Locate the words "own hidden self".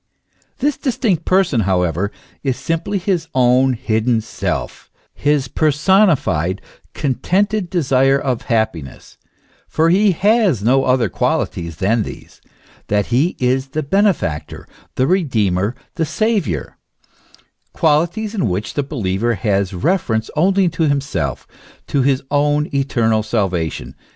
3.35-4.89